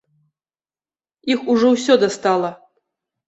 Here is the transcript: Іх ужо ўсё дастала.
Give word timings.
Іх 1.33 1.39
ужо 1.55 1.67
ўсё 1.75 1.93
дастала. 2.05 2.51